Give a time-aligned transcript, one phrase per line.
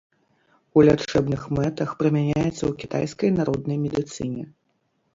[0.77, 4.43] У лячэбных мэтах прымяняецца ў кітайскай народнай медыцыне.